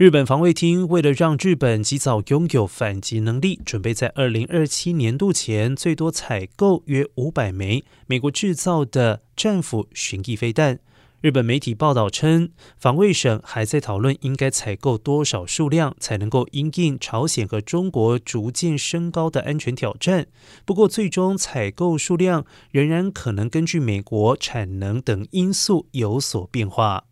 [0.00, 10.78] 日本防卫厅为了让日本及早拥有反击能力准备在二零二七年度前最多采购约五百枚美国制造的战斧巡弋飞弹。
[11.20, 20.28] 日本媒体报道称防卫省还在讨论应该采购多少数量才能够应应朝鲜和中国逐渐升高的安全挑战。
[20.64, 27.09] 不过最终采购数量仍然可能根据美国产能等因素有所变化。